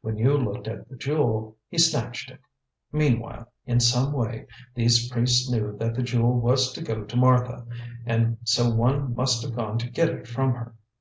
[0.00, 2.38] When you looked at the jewel he snatched it.
[2.92, 7.66] Meanwhile, in some way, these priests knew that the jewel was to go to Martha,
[8.06, 10.76] and so one must have gone to get it from her.